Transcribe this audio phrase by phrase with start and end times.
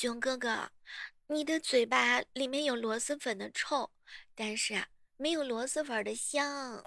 [0.00, 0.70] 囧哥哥，
[1.26, 3.90] 你的嘴巴里面有螺蛳粉的臭，
[4.34, 4.88] 但是啊，
[5.18, 6.82] 没有螺蛳粉的香。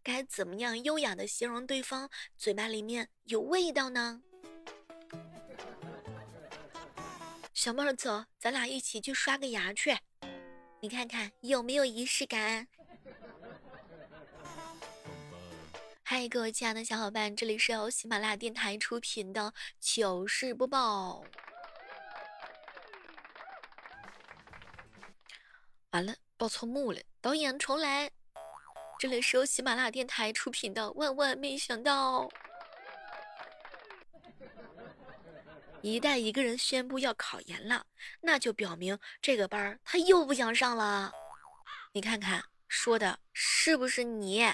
[0.00, 2.08] 该怎么样优雅的形容对方
[2.38, 4.22] 嘴巴里面有味道呢？
[7.52, 9.98] 小妹儿，走，咱俩一起去刷个牙去，
[10.78, 12.68] 你看看有没有仪式感？
[16.20, 21.24] 嗨，各位亲爱的小伙伴，这里是由喜马拉雅电台出品的糗事播报。
[25.92, 28.10] 完了，报错幕了，导演重来。
[28.98, 32.24] 这里是由喜马拉雅电台出品的《万万没想到》。
[35.80, 37.86] 一旦一个人宣布要考研了，
[38.20, 41.10] 那就表明这个班他又不想上了。
[41.92, 44.46] 你看看，说的是不是你？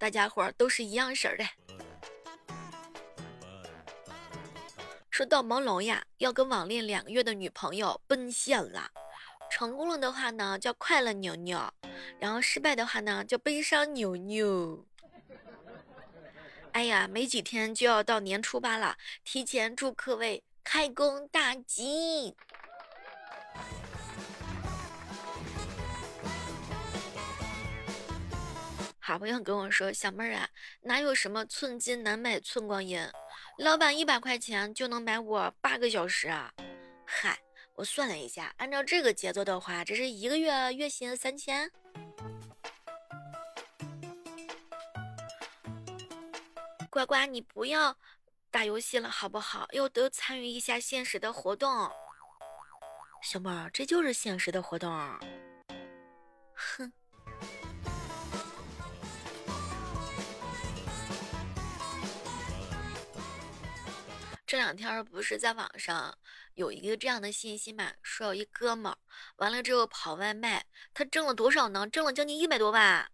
[0.00, 1.44] 大家伙都是一样式儿的。
[5.10, 8.90] 说到朦胧呀，要跟网恋两个月的女朋友奔现了。
[9.50, 11.58] 成功了的话呢，叫快乐牛牛；
[12.18, 14.86] 然后失败的话呢，叫悲伤牛牛。
[16.72, 20.42] 哎呀，没几天就要到年初八了，提前祝各位。
[20.62, 22.36] 开工大吉！
[29.10, 30.48] 好朋友跟我说：“小妹儿啊，
[30.82, 33.04] 哪有什么寸金难买寸光阴？
[33.58, 36.54] 老板一百块钱就能买我八个小时啊！”
[37.04, 37.36] 嗨，
[37.74, 41.68] 我算了一下，按照这个节奏的话，这是一个月月薪三千。
[46.88, 47.96] 乖乖，你不要。
[48.52, 49.66] 打游戏了好不好？
[49.72, 51.90] 要多参与一下现实的活动。
[53.24, 54.88] 小妹儿，这就是现实的活动。
[56.54, 56.92] 哼。
[64.50, 66.18] 这两天不是在网上
[66.54, 67.92] 有一个这样的信息嘛？
[68.02, 68.98] 说有一哥们儿
[69.36, 71.88] 完了之后跑外卖，他挣了多少呢？
[71.88, 73.08] 挣了将近一百多万。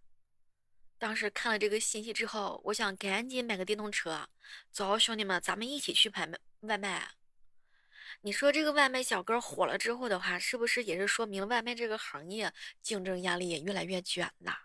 [0.97, 4.27] 当时看了这个信息之后，我想赶紧买个电动车，
[4.71, 6.27] 走，兄弟们，咱们一起去拍
[6.61, 7.07] 外卖。
[8.21, 14.57] 你说这个外卖小哥火了之后的话，是不是也是说明外卖这个行业竞争压力也越来越卷了？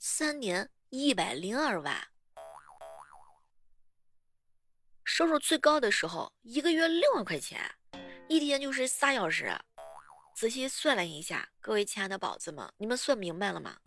[0.00, 2.06] 三年一百零二万，
[5.04, 7.58] 收入最高的时候一个月六万块钱，
[8.28, 9.50] 一天就是仨小时。
[10.36, 13.78] 仔细算了一下，各位亲爱的宝子们，你们算明白了吗？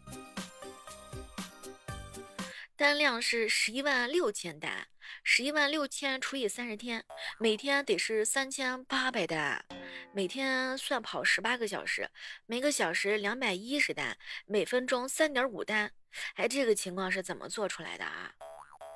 [2.75, 4.87] 单量是十一万六千单，
[5.23, 7.05] 十一万六千除以三十天，
[7.37, 9.63] 每天得是三千八百单，
[10.11, 12.09] 每天算跑十八个小时，
[12.47, 14.17] 每个小时两百一十单，
[14.47, 15.93] 每分钟三点五单。
[16.35, 18.31] 哎，这个情况是怎么做出来的啊？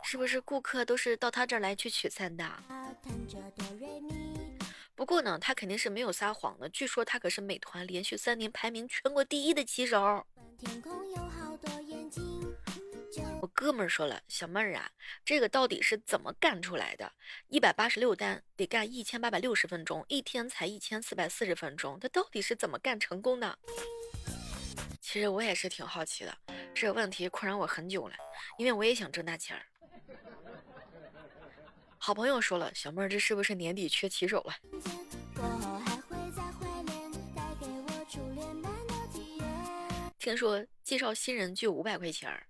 [0.03, 2.63] 是不是顾客都是到他这儿来去取餐的？
[4.95, 6.67] 不过呢，他肯定是没有撒谎的。
[6.69, 10.25] 据说他可是美团连续三年排名全国第一的骑手。
[13.41, 14.91] 我哥们儿说了，小妹儿啊，
[15.23, 17.13] 这个到底是怎么干出来的？
[17.47, 23.57] 一百八十六单得干一千八百六十分钟，一天才一千四百四十分钟，他到底是怎么干成功的？
[25.01, 26.37] 其实我也是挺好奇的，
[26.79, 28.15] 这问题困扰我很久了，
[28.57, 29.65] 因为我也想挣大钱儿。
[31.97, 34.53] 好朋友说了，小妹儿，这是不是年底缺骑手了？
[40.17, 42.47] 听说介绍新人就五百块钱儿。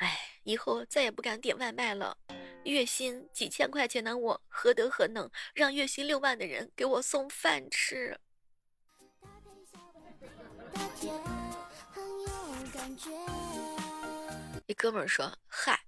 [0.00, 2.18] 哎，以后再也不敢点外卖了。
[2.64, 8.20] 月薪几千块钱的我，何德何能让月薪六万的人给我送饭吃？
[14.66, 15.78] 一哥们儿说：“嗨。”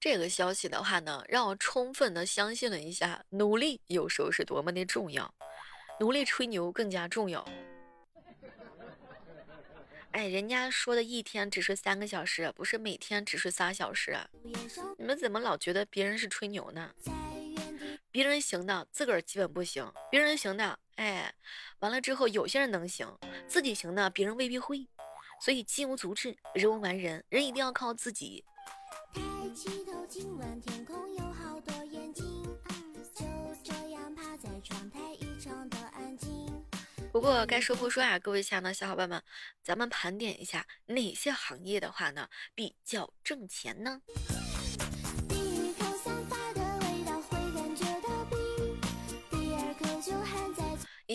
[0.00, 5.34] 这个消息的话呢，让我充分的相信了一下，努力有时候是多么的重要，
[5.98, 7.46] 努力吹牛更加重要。
[10.10, 14.16] 哎，人家说的一天只睡三个小时，不是每天只睡仨小时。
[14.98, 16.92] 你们怎么老觉得别人是吹牛呢？
[18.10, 21.34] 别人行的，自个儿基本不行；别人行的，哎，
[21.78, 23.18] 完了之后有些人能行，
[23.48, 24.86] 自己行的，别人未必会。
[25.40, 28.44] 所以金无足赤，人无完人，人一定要靠自己。
[29.54, 32.42] 起头，今晚天空有好多眼睛，
[33.14, 33.24] 就
[33.62, 36.28] 这样趴在窗台，异常的安静。
[37.12, 39.22] 不过该说不说啊，各位亲爱的小伙伴们，
[39.62, 44.02] 咱们盘点一下哪些行业的话呢比较挣钱呢？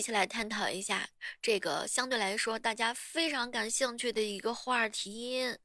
[0.00, 1.06] 一起来探讨一下
[1.42, 5.58] 这个相对来说大家非常感兴趣的一个话题。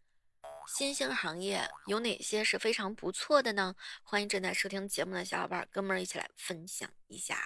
[0.68, 3.74] 新兴行业有哪些是非常不错的呢？
[4.04, 7.38] 欢迎正在收听节目的小伙伴，跟我们一起来分享一下。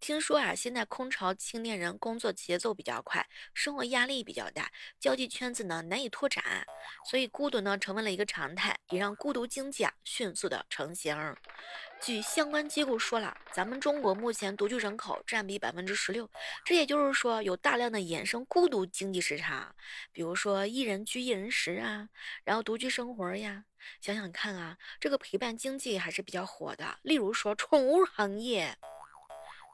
[0.00, 6.66] 听说啊，现在空巢青年人工作节奏比较快，生活压力比较大，交际圈子呢难以拓展，
[7.08, 11.14] 所以孤独呢成为了一个常态，也让孤独经济啊迅速的成型。
[12.02, 16.28] 据相关机构说了，咱们中国目前独居人口占比百分之十六，
[16.64, 19.74] 这也就是说有大量的衍生孤独经济时差，
[20.10, 22.08] 比如说一人居一人食啊，
[22.44, 23.64] 然后独居生活呀，
[24.00, 26.98] 想想看啊，这个陪伴经济还是比较火的。
[27.02, 28.78] 例如说宠物行业。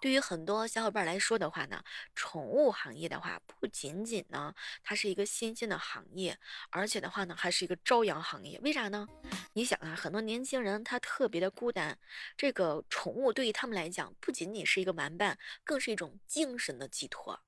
[0.00, 1.82] 对于很多小伙伴来说的话呢，
[2.14, 6.38] 宠物行业的话，不仅仅呢，它是一个新兴的行业，
[6.70, 8.58] 而且的话呢，还是一个朝阳行业。
[8.60, 9.08] 为啥呢？
[9.54, 11.98] 你想啊，很多年轻人他特别的孤单，
[12.36, 17.40] 这个宠物对于他们来讲，不仅仅是一个玩伴，更是一种精神的寄托。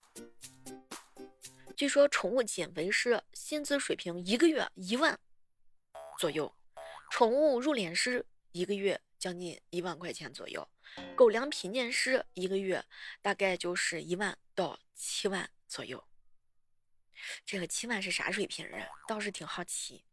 [1.76, 5.16] 据说宠物减肥师薪资水平一个月一万
[6.18, 6.52] 左右，
[7.10, 10.66] 宠物入殓师一个月将近一万块钱左右。
[11.14, 12.84] 狗粮品鉴师一个月
[13.22, 16.02] 大概就是一万到七万左右，
[17.44, 18.88] 这个七万是啥水平啊？
[19.06, 20.04] 倒是挺好奇。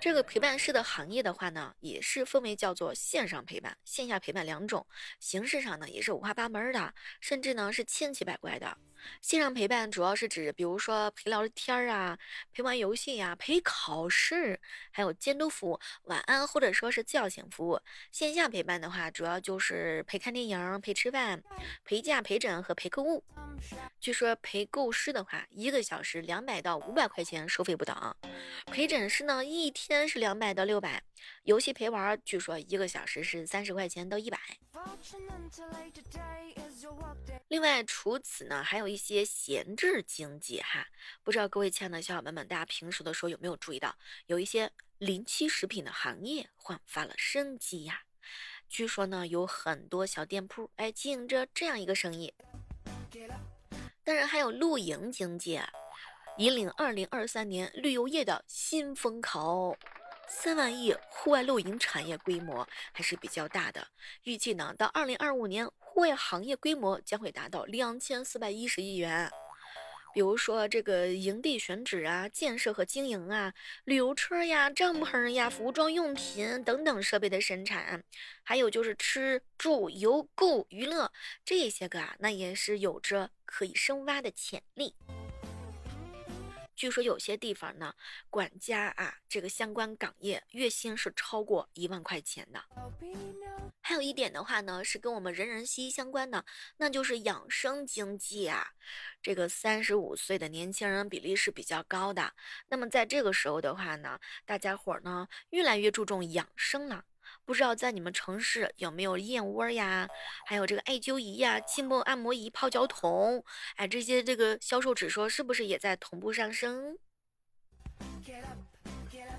[0.00, 4.86] 这个陪伴师的行业的话呢，也是分为叫做线上陪伴、线下陪伴两种，
[5.18, 8.76] 形式上呢也是五花八门的，甚至呢是千奇百怪的。
[9.22, 12.18] 线上陪伴主要是指，比如说陪聊天啊，
[12.52, 14.60] 陪玩游戏呀，陪考试，
[14.90, 17.80] 还有监督服务、晚安或者说是叫醒服务。
[18.10, 21.40] 线下陪伴的话，主要就是陪看电影、陪吃饭、
[21.84, 23.22] 陪嫁、陪诊和陪购物。
[24.00, 27.94] 据说陪购师的话，一个小时两百到五百块钱收费不等；
[28.66, 31.00] 陪诊师呢，一天是两百到六百；
[31.44, 34.38] 游戏陪玩，据说一个小时是三十块钱到一百。
[37.48, 40.86] 另外，除此呢，还有一些闲置经济哈，
[41.22, 43.96] 不知道各位亲爱的小伙伴们，大家平时的时候有没有注意到，
[44.26, 48.02] 有一些临期食品的行业焕发了生机呀？
[48.68, 52.34] 据说呢，有很多小店铺哎经营着这样一个生意。
[54.04, 55.58] 当然，还有露营经济，
[56.38, 59.76] 引领二零二三年旅游业的新风口。
[60.28, 63.88] 三万亿户外露营产业规模还是比较大的，
[64.22, 69.28] 预计呢到二零二五年，户外行业规模将会达到两千四百一十亿元。
[70.14, 73.52] 比如说这个营地选址啊、建设和经营啊、
[73.84, 78.04] 旅游车呀、帐篷呀、服装用品等等设备的生产，
[78.44, 81.10] 还有就是吃住游购娱乐
[81.44, 84.94] 这些个啊，那也是有着可以深挖的潜力。
[86.78, 87.92] 据说有些地方呢，
[88.30, 92.64] 管家啊，这个相关岗业月薪是超过一万块钱的。
[93.80, 96.44] 还有一点的话呢，是跟我们人人息息相关的，
[96.76, 98.74] 那就是养生经济啊。
[99.20, 102.32] 这个三十五岁的年轻人比例是比较高的。
[102.68, 107.04] 那么在这个时候的话呢，大家伙儿呢越来越注重养生了。
[107.48, 110.06] 不知道在你们城市有没有燕窝呀，
[110.44, 113.42] 还有这个艾灸仪呀、气泵按摩仪、泡脚桶，
[113.76, 116.98] 哎，这些这个销售指数是不是也在同步上升？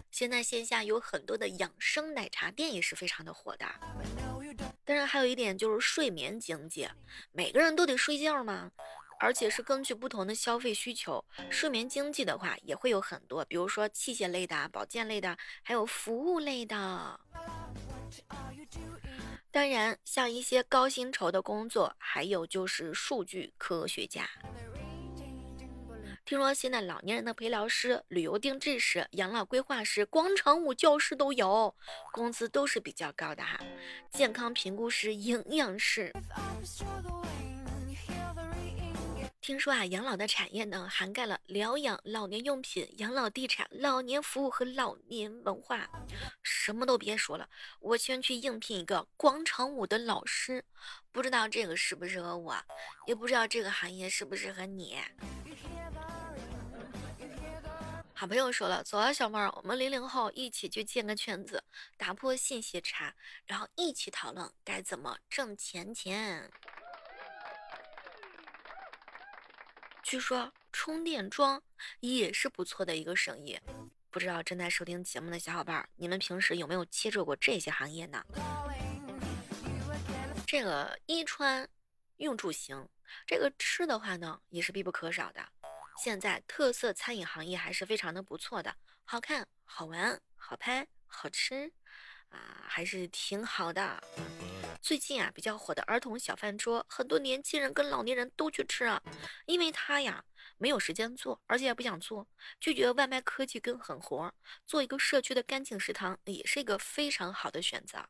[0.09, 3.67] 现在线下有很多的养生奶茶店也是非常的火的。
[4.83, 6.89] 当然，还有一点就是睡眠经济，
[7.31, 8.71] 每个人都得睡觉嘛，
[9.19, 17.19] 而且是根据不同的消费需求，睡眠经济的话也会有很多，比如说器械类的、保健类的，还有服务类的。
[19.59, 24.25] 当然，像一些高薪酬的工作，还有就是数据科学家。
[26.25, 31.75] 听说现在老年人的陪聊师、旅游定制师、养老规划师、广场舞教师都有，
[32.13, 33.59] 工资都是比较高的哈。
[34.09, 36.13] 健康评估师、营养师。
[39.49, 45.89] 听说啊，养老的产业呢，涵盖了疗养、老年用品、养老地产、老年服务和老年文化，
[46.43, 47.49] 什么都别说了。
[47.79, 50.63] 我先去应聘一个广场舞的老师，
[51.11, 52.55] 不知道这个适不适合我，
[53.07, 54.99] 也不知道这个行业适不适合你。
[58.13, 61.63] 好朋友说了，走啊，小妹儿，我们零零后一起去建个圈子，
[61.97, 63.15] 打破信息差，
[63.47, 66.51] 然后一起讨论该怎么挣钱钱。
[70.09, 71.61] 据说充电桩
[71.99, 73.59] 也是不错的一个生意，
[74.09, 78.25] 不知道正在收听节目的小伙伴，你们平时有没有接触过这些行业呢？
[80.47, 81.69] 这个衣穿
[82.17, 82.89] 用住行，
[83.27, 85.47] 这个吃的话呢也是必不可少的。
[86.03, 88.75] 现在特色餐饮行业还是非常的不错的，
[89.05, 91.71] 好看、好玩、好拍、好吃，
[92.29, 94.03] 啊，还是挺好的。
[94.81, 99.01] 最近啊，比较火的儿童小饭桌，很多年轻人跟老年人都去吃啊，
[99.45, 100.23] 因为他呀
[100.57, 102.27] 没有时间做，而且也不想做，
[102.59, 104.33] 拒绝外卖科技跟狠活，
[104.65, 108.03] 做一个社区的干净食堂也是一个非常好的选择。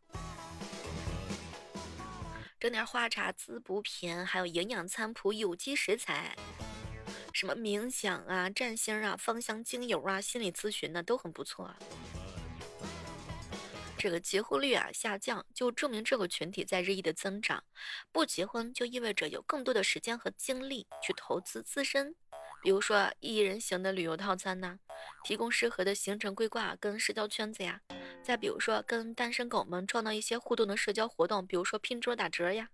[2.59, 6.35] 整点花茶滋补品，还有营养餐谱、有机食材，
[7.33, 11.77] 什么冥想啊、占星啊、芳香精油啊、心理咨询呢，都很不错啊。
[13.99, 17.61] 这个结婚率啊下降，就证明这个群体在日益的增长。
[18.13, 22.15] 不结婚就意味着有更多的时间和精力去投资自身，
[22.63, 24.79] 比如说一人行的旅游套餐呐，
[25.25, 27.81] 提供适合的行程规划跟社交圈子呀。
[28.23, 32.69] 再比如说跟单身狗们创造一些互动的社交活动，比如说拼桌打折呀。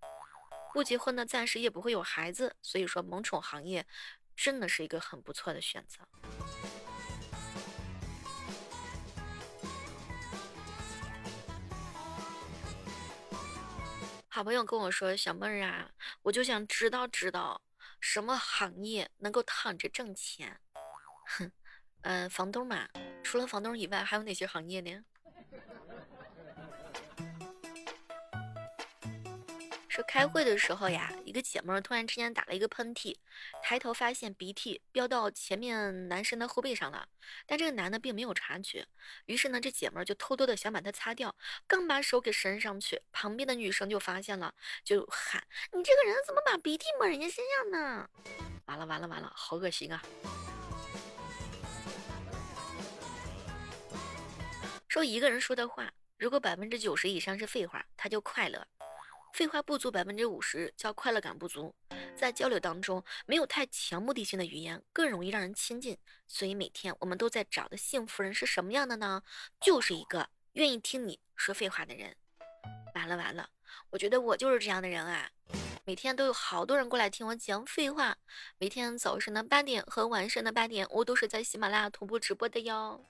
[0.76, 3.88] 不结婚呢，暂时也不会有孩子，所以说萌宠行业
[4.36, 6.02] 真的是一个很不错的选择。
[14.36, 15.90] 好朋友跟我说：“小妹儿啊，
[16.24, 17.62] 我就想知道知道
[18.02, 20.60] 什么行业能够躺着挣钱。”
[21.26, 21.50] 哼，
[22.02, 22.90] 嗯，房东嘛，
[23.24, 25.06] 除了房东以外，还有哪些行业呢？
[29.96, 33.16] 说开会的时候呀，一个姐妹突然之间打了一个喷嚏，
[33.64, 37.08] 抬头发现鼻涕飙到前面男生的后背上了，
[37.46, 38.86] 但这个男的并没有察觉，
[39.28, 41.34] 于是呢，这姐妹就偷偷的想把它擦掉，
[41.66, 48.10] 刚把手给伸上去，旁边的女生就发现了，就喊：“你这个人怎么把鼻涕抹人家身上呢？”
[48.68, 50.02] 完了完了完了，好恶心啊！
[54.90, 58.68] 说一个人说的话，如果百分之九十以上是废话，他就快乐。
[59.36, 61.76] 废话不足百分之五十，叫快乐感不足。
[62.16, 65.98] 在交流当中，没有太强目的性的语言更容易让人亲近。
[66.26, 69.22] 所以每天我们都在找的幸福人是什么样的呢？
[69.60, 72.16] 就是一个愿意听你说废话的人。
[72.94, 73.50] 完了完了，
[73.90, 75.30] 我觉得我就是这样的人啊！
[75.84, 78.16] 每天都有好多人过来听我讲废话。
[78.58, 83.04] 每天早上的八点和晚上的八点，我都是在喜马拉雅同步直播的哟。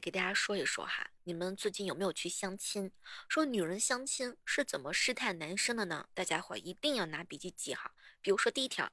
[0.00, 2.90] 给大家说一说哈，你们最近有没有去相亲？
[3.28, 6.08] 说女人相亲是怎么试探男生的呢？
[6.14, 7.92] 大家伙一定要拿笔记记好。
[8.20, 8.90] 比如说第一条，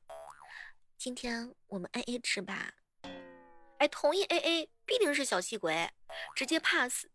[0.97, 2.73] 今天我们 A A 吃吧。
[3.79, 5.91] 哎，同意 A A 必定是小气鬼，
[6.35, 7.05] 直接 pass。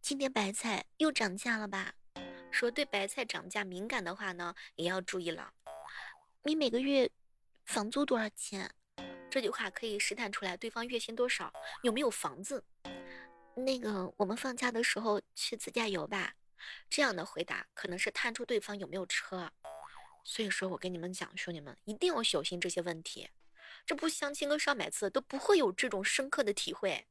[0.00, 1.94] 今天白菜又涨价了吧？
[2.50, 5.52] 说对白菜涨价敏感的话呢，也要注意了。
[6.42, 7.10] 你每个月
[7.66, 8.74] 房租多少钱？
[9.30, 12.64] 这句话可以试探出来对方月薪多少，有没有房子。
[13.54, 16.34] 那个，我们放假的时候去自驾游吧。
[16.90, 19.50] 这样的回答可能是探出对方有没有车。
[20.24, 23.30] 所以说我跟你们讲，兄弟们一定要小心这些问题。
[23.86, 27.06] 这不相亲个上百次都不会有这种深刻的体会。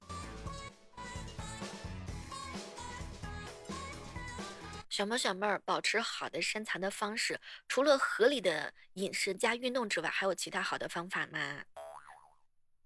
[4.90, 11.64] 小妹小妹儿，保持好的身材的方式，除了合理的饮食加运动之外，还有其他好的方法吗？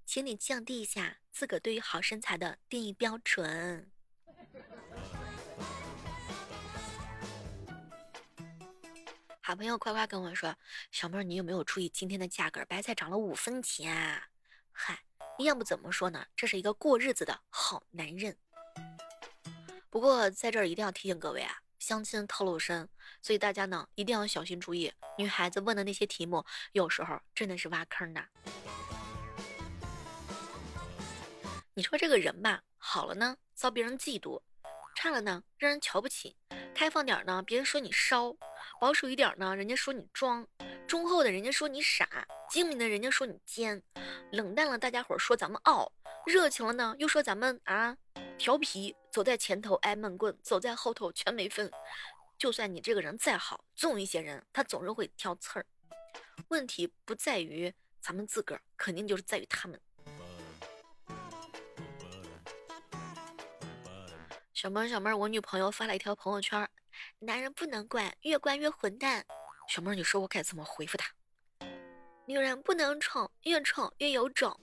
[0.05, 3.89] 请你降低一下自个对于好身材的定义标准。
[9.41, 10.55] 好朋友夸夸跟我说
[10.91, 12.63] ：“小妹儿，你有没有注意今天的价格？
[12.65, 14.29] 白菜涨了五分钱啊。”
[14.71, 15.03] 嗨，
[15.39, 16.25] 要不怎么说呢？
[16.35, 18.37] 这是一个过日子的好男人。
[19.89, 22.87] 不过在这儿一定要提醒各位啊，相亲套路深，
[23.21, 24.93] 所以大家呢一定要小心注意。
[25.17, 28.25] 女孩子问的那些题目，有时候真的是挖坑的。
[31.75, 34.39] 你说这个人吧，好了呢，遭别人嫉妒；
[34.95, 36.35] 差了呢，让人瞧不起。
[36.75, 38.35] 开放点呢，别人说你烧；
[38.79, 40.45] 保守一点呢，人家说你装；
[40.87, 42.05] 忠厚的人家说你傻；
[42.47, 43.81] 精明的人家说你奸；
[44.31, 45.91] 冷淡了，大家伙说咱们傲；
[46.27, 47.97] 热情了呢，又说咱们啊
[48.37, 48.95] 调皮。
[49.09, 51.71] 走在前头挨闷棍，走在后头全没分。
[52.37, 55.65] 就算你这个人再好，总有一些人他总是会挑刺儿。
[56.47, 59.79] 问题不在于咱们自个儿，肯定就是在于他们。
[64.63, 66.65] 小妹儿，小妹儿，我女朋友发了一条朋友圈，
[67.19, 69.25] 男人不能惯，越惯越混蛋。
[69.67, 71.13] 小妹儿，你说我该怎么回复他？
[72.25, 74.57] 女人不能宠，越宠越有种。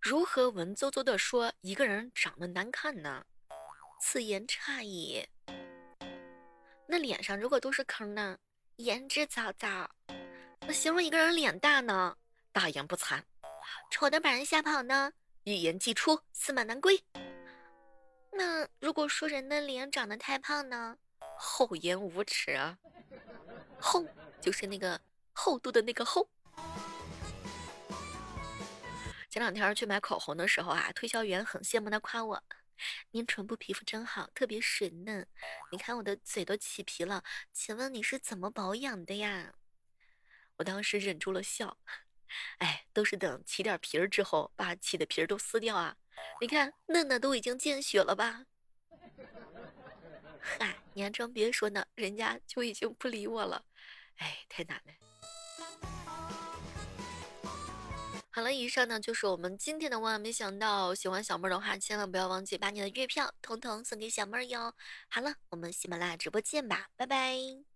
[0.00, 3.26] 如何文绉绉的说一个人长得难看呢？
[4.00, 5.28] 此言差矣。
[6.86, 8.38] 那脸上如果都是坑呢？
[8.84, 9.86] 言之凿凿，
[10.60, 12.16] 那形容一个人脸大呢？
[12.50, 13.22] 大言不惭，
[13.90, 15.12] 丑的把人吓跑呢？
[15.44, 16.98] 一言既出，驷马难归。
[18.32, 20.96] 那如果说人的脸长得太胖呢？
[21.36, 22.78] 厚颜无耻啊！
[23.78, 24.02] 厚
[24.40, 24.98] 就是那个
[25.32, 26.26] 厚度的那个厚。
[29.28, 32.42] 前两天去买口红的时候啊，推销员很羡慕的夸我
[33.10, 35.26] ：“您唇部皮肤真好，特别水嫩。
[35.72, 37.22] 你看我的嘴都起皮了，
[37.52, 39.54] 请问你是怎么保养的呀？”
[40.58, 41.78] 我当时忍住了笑，
[42.58, 45.96] 哎，都是等起点皮儿之后，把起的皮儿都撕掉啊。
[46.40, 48.44] 你看嫩的都已经见血了吧？
[50.40, 53.64] 嗨， 你还真别说呢，人家就已经不理我了。
[54.16, 55.09] 哎，太难了。
[58.32, 60.94] 好了，以上呢就是我们今天的万万没想到。
[60.94, 64.72] 喜欢小妹儿的话，千万不要忘记把你的月票统统送给小妹儿哟。
[65.08, 67.69] 好了，我们喜马拉雅直播见吧，拜拜。